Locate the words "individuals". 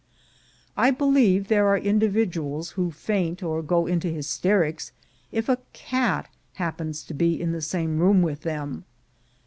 1.77-2.71